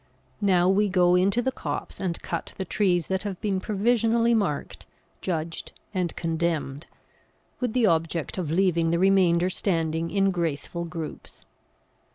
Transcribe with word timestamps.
Now 0.41 0.67
we 0.67 0.89
go 0.89 1.13
into 1.13 1.43
the 1.43 1.51
copse 1.51 1.99
and 1.99 2.19
cut 2.23 2.55
the 2.57 2.65
trees 2.65 3.05
that 3.05 3.21
have 3.21 3.39
been 3.39 3.59
provisionally 3.59 4.33
marked, 4.33 4.87
judged, 5.21 5.73
and 5.93 6.15
condemned, 6.15 6.87
with 7.59 7.73
the 7.73 7.85
object 7.85 8.39
of 8.39 8.49
leaving 8.49 8.89
the 8.89 8.97
remainder 8.97 9.51
standing 9.51 10.09
in 10.09 10.31
graceful 10.31 10.85
groups. 10.85 11.45